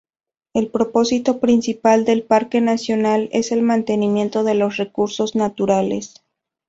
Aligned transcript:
El 0.55 0.69
propósito 0.71 1.39
principal 1.39 2.05
del 2.05 2.23
parque 2.23 2.59
nacional 2.59 3.29
es 3.31 3.51
el 3.51 3.61
mantenimiento 3.61 4.43
de 4.43 4.55
los 4.55 4.77
recursos 4.77 5.35
naturales. 5.35 6.23